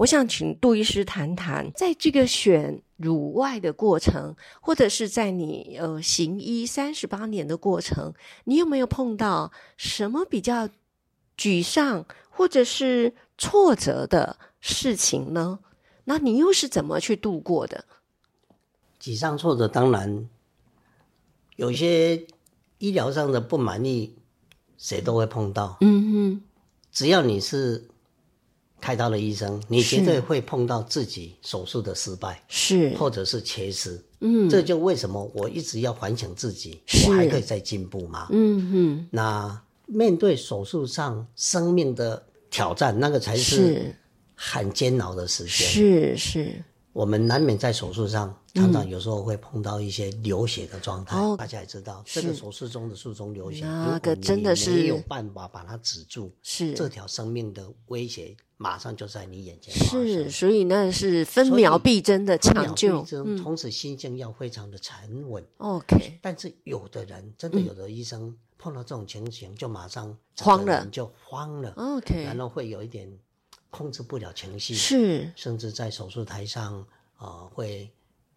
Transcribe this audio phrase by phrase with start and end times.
[0.00, 10.70] 我想请杜医师谈谈，在这个选乳外的过程，或者是在你呃行医三十八年的过程，你有没有碰到什么比较
[11.36, 15.58] 沮丧或者是挫折的事情呢？
[16.04, 17.84] 那你又是怎么去度过的？
[18.98, 20.26] 沮丧挫折当然
[21.56, 22.26] 有些
[22.78, 24.16] 医疗上的不满意，
[24.78, 25.76] 谁都会碰到。
[25.82, 26.42] 嗯哼，
[26.90, 27.89] 只要你是。
[28.80, 32.94] 开刀的医生，你绝对会碰到自己手术的失败，是。
[32.96, 38.28] 或者是缺失，嗯，这就为什么我一直要反省自己，我还可以再进步吗？
[38.30, 43.94] 嗯嗯，那面对手术上生命的挑战，那个才是。
[44.42, 46.64] 很煎熬的时间，是是。
[46.92, 51.16] 我们难免在手术上，常常有时候会碰到一些流血的状态。
[51.36, 59.72] 大家也知道，这个手术中的术中流血，那个真的是没有办法把它止住，是这条生命的威胁马上就在你眼前。
[59.72, 63.04] 是，所以那是分秒必争的抢救。
[63.40, 65.44] 同时心境要非常的沉稳。
[65.58, 66.18] OK。
[66.20, 71.72] 但是有的人真的有的医生碰到这种情形，就马上慌了，就慌了。
[71.76, 72.24] OK。
[72.24, 73.16] 然后会有一点。
[73.70, 76.84] 控制不了情绪，是，甚至在手术台上
[77.16, 77.88] 啊，会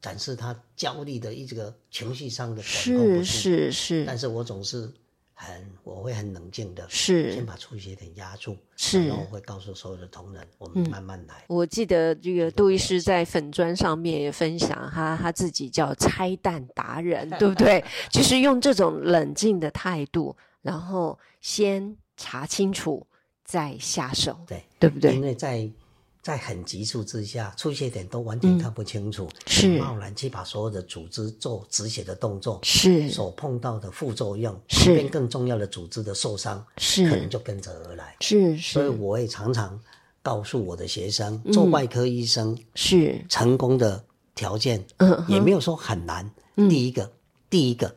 [0.00, 4.04] 展示他焦虑的一这个情绪上的管控是是是。
[4.04, 4.90] 但是我总是
[5.34, 11.44] 很，我会很冷静的，是先把出血点压住，是，然后会告诉所有的同仁，我们慢慢来。
[11.48, 17.84] 我记得这个杜医师在粉砖上面也分享，他他自己叫拆弹达人， 对不对？
[18.10, 23.06] 就是用这种冷静的态度，然后先查清楚。
[23.50, 24.62] 再下手，对。
[24.78, 25.12] 对不对？
[25.12, 25.68] 因为在
[26.22, 29.80] 在很急促之下，出血点都完全看不清楚，是。
[29.80, 33.10] 贸然去把所有的组织做止血的动作，是。
[33.10, 34.94] 所碰到的副作用，是。
[34.94, 37.10] 边更重要的组织的受伤，是。
[37.10, 38.74] 可能就跟着而来，是是。
[38.74, 39.78] 所以我也常常
[40.22, 43.24] 告诉我的学生，做外科医生是。
[43.28, 46.30] 成功的条件，嗯，也没有说很难。
[46.68, 47.10] 第一个，
[47.48, 47.92] 第一个，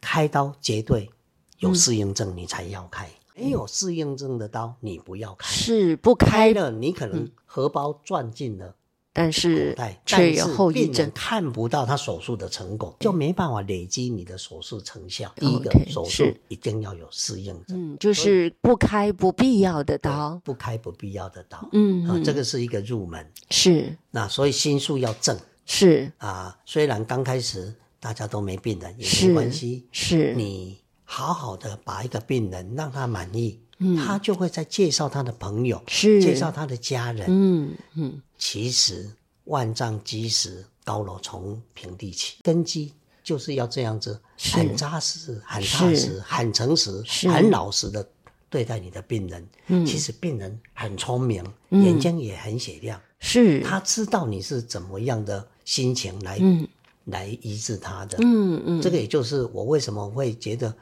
[0.00, 1.10] 开刀绝对
[1.58, 3.10] 有适应症，你才要开。
[3.36, 5.46] 没有适应症的刀，你不要开。
[5.48, 8.74] 是不开了，你可能荷包赚进了，
[9.12, 9.76] 但是
[10.06, 15.30] 却有后遗症，看不到他手术的成果，就没办法累积你的手术成效。
[15.36, 23.30] 第一个手术一定要有适应症，嗯，就是不开不必要的刀，不开不必要的刀，嗯啊，这个是一个入门。
[23.50, 30.78] 是，那所以心术要正，是啊，虽然刚开始大家都没病人，也没关系，是你。
[31.08, 36.20] 好好的把一个病人让他满意，嗯，他就会再介绍他的朋友，是。
[36.20, 38.20] 介绍他的家人，嗯嗯。
[38.36, 39.08] 其实
[39.44, 44.20] 万丈基石，高楼从平地起，根基就是要这样子，
[44.52, 48.06] 很扎实、很踏实、很诚实、很老实的
[48.50, 49.48] 对待你的病人。
[49.68, 53.60] 嗯，其实病人很聪明，眼睛也很雪亮，是。
[53.60, 56.66] 他知道你是怎么样的心情来嗯。
[57.04, 58.18] 来医治他的。
[58.20, 60.74] 嗯嗯，这个也就是我为什么会觉得。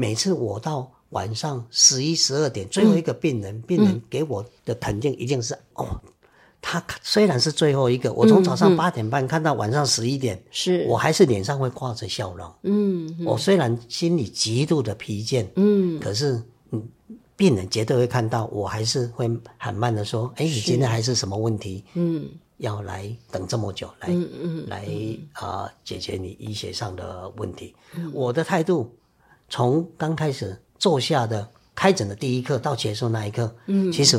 [0.00, 6.00] 每次我到晚上十一十二点，最后一个病人，病人给我的肯定一定是哦，
[6.62, 10.86] 他虽然是最后一个，我从早上八点半看到晚上十一点，是。
[10.88, 12.50] 我还是脸上会挂着笑容。
[12.62, 16.82] 嗯，我虽然心里极度的疲倦，嗯，可是嗯，
[17.36, 21.84] 病人绝对会看到，我还是会很慢的说，哎，你今天还是什么问题？
[21.92, 24.88] 嗯，要来等这么久，来，嗯嗯，来
[25.32, 27.74] 啊，解决你医学上的问题。
[28.14, 28.90] 我的态度。
[29.50, 34.18] 从刚开始坐下的开诊的第一刻到结束那一刻，嗯，其实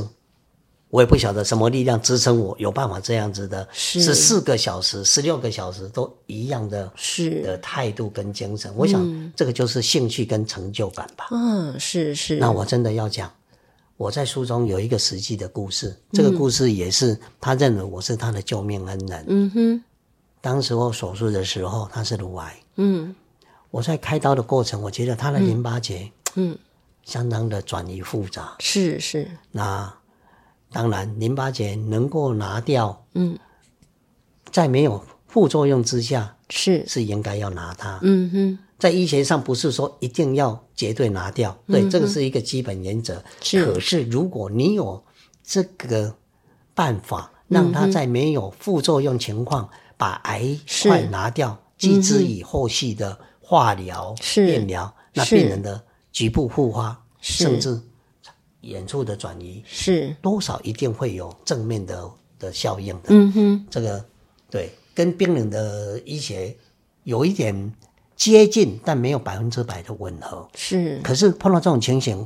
[0.90, 8.70] 我也不晓得什么力量支撑我有办法这样子的，是四个小时、十六个小时都一样的，是的态度跟精神。
[8.76, 11.28] 我想这个就是兴趣跟成就感吧。
[11.32, 12.36] 嗯，是是。
[12.36, 13.32] 那我真的要讲，
[13.96, 19.26] 我在书中有一个实际的故事，这个故事也是他认为我是他的救命恩人。
[19.30, 19.84] 嗯哼，
[20.42, 22.60] 当时我手术的时候，他是乳癌。
[22.76, 23.16] 嗯。
[23.72, 26.58] 我在开刀的过程，我觉得他的淋巴结，嗯，
[27.04, 28.56] 相当的转移复杂。
[28.60, 29.32] 是是。
[29.52, 29.92] 那
[30.72, 33.40] 当然，淋巴结能够拿掉，嗯，
[34.52, 37.98] 在没有副作用之下，是是应该要拿它。
[38.04, 43.24] 嗯哼，在医学上不是说一定要绝对拿掉，对，这个是一个基本原则。
[43.42, 43.66] 是。
[43.66, 45.02] 可是如果你有
[45.44, 46.14] 这个
[46.74, 51.58] 办法，让它在没有副作用情况把癌块拿掉。
[51.78, 53.20] 继之以后续的
[53.52, 57.44] 化疗、是电疗，那病人的局部复发，是。
[57.44, 57.78] 甚至
[58.62, 62.10] 远处的转移，是，多少一定会有正面的
[62.40, 63.10] 的效应的。
[63.10, 64.06] 嗯哼，这个
[64.50, 66.56] 对，跟病人的医学
[67.04, 67.74] 有一点
[68.16, 70.48] 接近，但没有百分之百的吻合。
[70.56, 72.26] 是，可是碰到这种情形，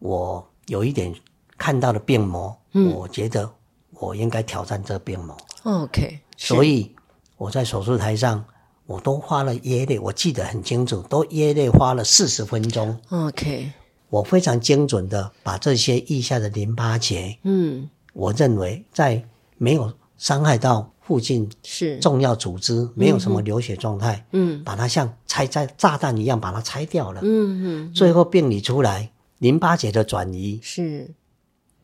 [0.00, 1.14] 我有一点
[1.56, 2.92] 看到了病魔，嗯。
[2.92, 3.48] 我觉得
[3.92, 6.92] 我应该挑战这个病魔，OK，所以
[7.36, 8.44] 我在手术台上，
[8.86, 13.72] 我都花了约略，我记得很清楚，都约略花了四十分钟，OK，
[14.08, 19.24] 我非常精准的把这些腋下的淋巴结，嗯，我认为在
[19.58, 27.20] 没有伤害到附近是，重要组织，没有什么流血状态，嗯把它像拆炸炸弹一样把它拆掉了。
[27.24, 31.12] 嗯嗯，最后病理出来，淋巴结的转移，是，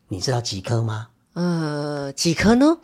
[0.09, 1.09] 你知道几颗吗？
[1.35, 2.79] 呃，几颗呢？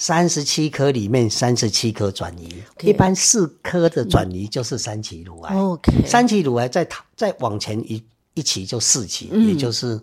[0.00, 8.00] 三十七颗里面三十七颗转移，一般四颗的转移就是三期乳癌，OK，三期乳癌再它再往前一
[8.34, 10.00] 一期就四期，也就是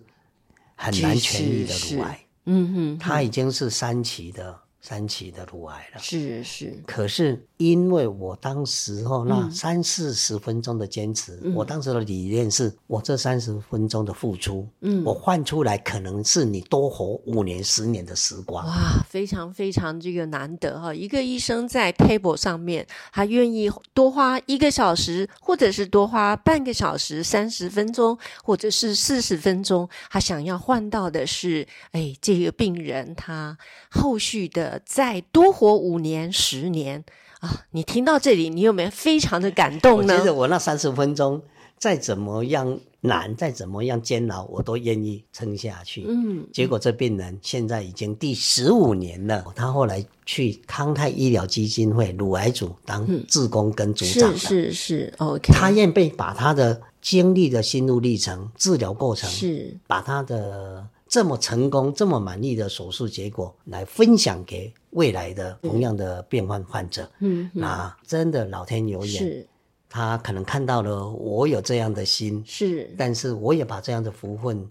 [0.75, 6.01] 很难痊愈的乳癌，嗯哼，它已经是三期的三期的乳癌了。
[6.01, 18.65] 是是，可是因为我当时那三四十分钟的坚持，我当时的理念是我这三十分钟的付出，嗯，我换出来可能是你多活五年、十年的时光。
[18.65, 20.93] 哇，非常非常这个难得哈！
[20.93, 33.57] 一个医生在 table 上面，他愿意多花一个小时，或者是多花半个小时、三十分钟，或者是四十分钟，他想要换到的是，哎，这个病人他
[33.89, 37.03] 后续的再多活五年、十年
[37.45, 37.65] 啊！
[37.71, 40.25] 你听到这里，你有没有非常的感动呢觉？
[40.25, 41.41] 得我那三十分钟
[41.77, 46.05] 再怎么样难，再怎么样煎熬，我都愿意撑下去。
[46.07, 67.09] 嗯，结果这病人现在已经第十五年了，他后来去康泰医疗基金会乳癌组当志工跟组长是是，OK，他愿被把他的经历的心路历程、治疗过程，是把他的这么成功、这么满意的手术结果来分享给未来的同样的病患患者。
[67.19, 69.47] 嗯那真的老天有眼，是。
[69.87, 72.93] 他可能看到了我有这样的心，是。
[72.97, 74.69] 但是我也把这样的福分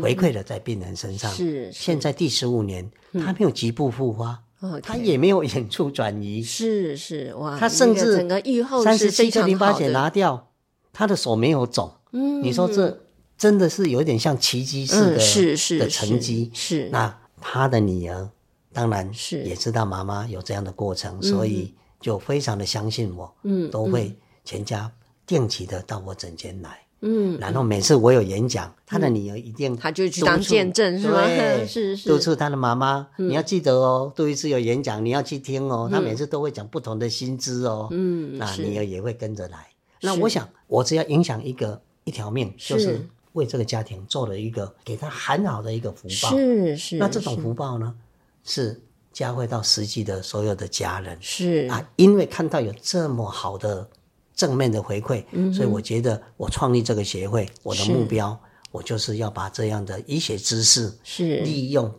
[0.00, 1.30] 回馈了在病人身上。
[1.32, 1.72] 嗯是。
[1.72, 4.42] 现在第十五年，他没有局部复发
[4.82, 7.34] 他也没有眼处转移，是是。
[7.34, 10.48] 哇，他甚至整个预后三十七颗淋巴结拿掉，
[10.92, 11.92] 他的手没有肿。
[12.12, 12.42] 嗯。
[12.42, 12.98] 你说这
[13.38, 16.50] 真的是有点像奇迹似的、嗯是是的成绩。
[16.54, 16.84] 是。
[16.84, 18.28] 是那他的女儿
[18.72, 19.42] 当然是。
[19.42, 24.90] 也知道妈妈有这样的过程，所以就非常的相信我，嗯都会全家
[25.26, 26.80] 定期的到我诊间来。
[27.02, 31.26] 嗯，然后每次我有演讲，他的女儿一定他就去当见证是吗？
[31.26, 32.08] 对，是 是。
[32.08, 35.90] 督促他的妈妈，你要记得哦，杜一次有演讲，你要去听哦。
[35.92, 39.68] 他每次都会讲不同的新知哦，嗯那女儿也会跟着来。
[40.00, 43.06] 那我想，我只要影响一个一条命，就是是
[43.36, 46.30] 为这个家庭做了一个给他很好的一个福报。
[46.30, 47.94] 是是，那这种福报呢，
[48.42, 48.80] 是
[49.12, 51.16] 加惠到实际的所有的家人。
[51.20, 51.68] 是。
[51.70, 53.88] 啊，因为看到有这么好的
[54.34, 58.38] 正面的回馈，所以我觉得我创立这个协会，我的目标，
[58.72, 61.40] 我就是要把这样的医学知识是。
[61.42, 61.94] 利用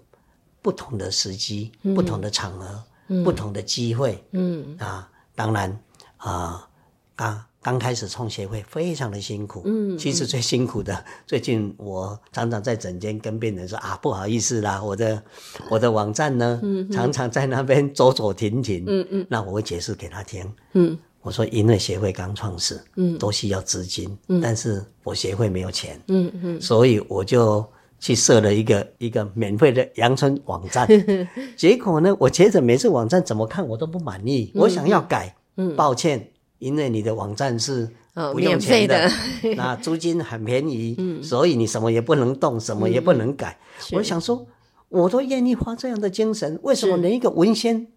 [0.62, 2.84] 不同的时机、不同的场合、
[3.24, 4.75] 不同的机会嗯。
[4.80, 5.10] 啊。
[5.36, 5.80] 当然
[6.18, 6.67] 啊，
[7.15, 15.22] 刚刚开始创协会非常的辛苦，嗯其实最辛苦的， 最近我常常在诊间跟病人说啊，不好意思啦，我的
[15.70, 16.62] 我的网站呢，
[16.92, 19.26] 常常在那边走走停停，嗯嗯。
[19.30, 20.50] 那我会解释给他听。
[20.74, 20.98] 嗯。
[21.22, 23.18] 我说，因为协会刚创始，嗯。
[23.18, 26.62] 都需要资金，但是我协会没有钱，嗯嗯。
[26.62, 27.66] 所以我就
[28.00, 30.88] 去设了一个一个免费的阳春网站。
[31.58, 35.36] 结果呢，我觉得每次网站怎么看我都不满意，我想要改，
[35.76, 39.08] 抱歉，因为你的网站是哦不用钱的，
[39.42, 43.60] 的 那租金很便宜， 所以你什么也不能动，什么也不能改。
[43.94, 44.46] 我想说，
[44.90, 47.88] 我都愿意花这样的精神，为什么是连一个文宣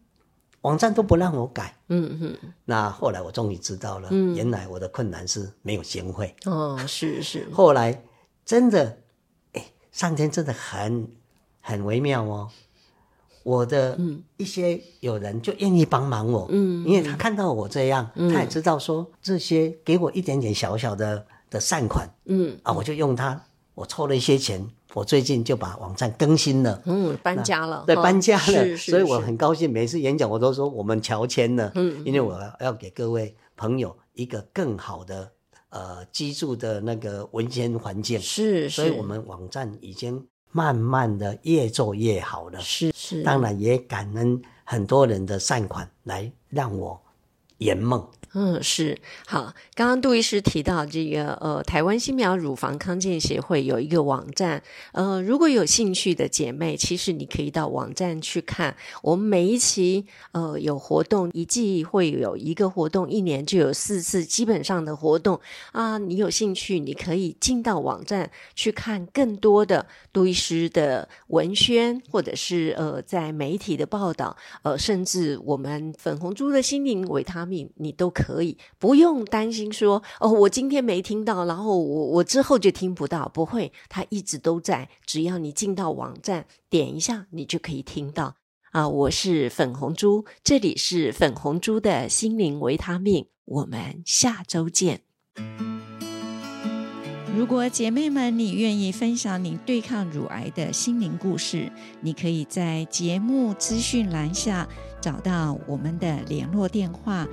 [0.63, 1.77] 网站都不让我改？
[1.89, 2.37] 嗯嗯
[2.67, 6.35] 那后来我终于知道了，原来我的困难是没有经费。
[6.45, 8.03] 哦是是 后来
[8.45, 8.99] 真的，
[9.55, 11.09] 哎，上天真的很
[11.61, 12.49] 很微妙哦。
[13.43, 13.99] 我的
[14.37, 16.87] 一些友人就愿意帮忙我，嗯。
[16.87, 22.59] 因为他看到我这样，他也知道说这些给我一点点小小的的善款嗯。
[22.63, 23.43] 啊，我就用它，
[23.75, 27.85] 我凑了一些钱，我最近就把网站更新了，嗯搬家了。
[27.87, 29.73] 对，搬家了，所以我很高兴。
[29.73, 35.31] 每次演讲我都说我们乔迁了，嗯因为我要给各位朋友一个更好的
[35.71, 42.61] 呃居住的那个文件环境，是是，所以我们网站已经慢慢的越做越好了。
[42.61, 47.01] 是是当然也感恩很多人的善款来让我
[47.59, 48.07] 圆梦。
[48.33, 48.97] 嗯，是
[49.27, 49.53] 好。
[49.75, 58.77] 刚刚杜医师提到这个，呃，台湾新苗乳房康健协会有一个网站，呃，如果有兴趣的姐妹，其实你可以到网站去看。
[59.03, 65.41] 我们每一期，呃，有活动，一季会有一个活动，一年就有四次，基本上的活动
[65.73, 65.99] 啊。
[65.99, 78.20] 你有兴趣，你可以进到网站去看更多的杜医师的文宣，或者是呃，在媒体的报道，呃，甚至我们粉红猪的心灵维他命，你都可。
[78.23, 84.89] 可以不用担心说哦，我今天没听到，然后我我之后就听不到，不会，它一直都在。
[85.05, 88.37] 只要你进到网站点一下，你就可以听到
[88.73, 88.89] 啊。
[88.89, 95.03] 我是粉红猪，这里是粉红猪的心灵维他命，我们下周见。
[97.37, 104.69] 如果姐妹们你愿意分享你对抗乳癌的心灵故事，你可以在节目资讯栏下
[105.01, 107.27] 找到我们的联络电话。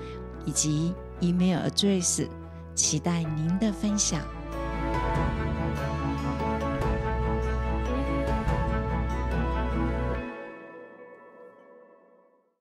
[0.48, 2.26] 以及 email address，
[2.74, 4.22] 期待您的分享。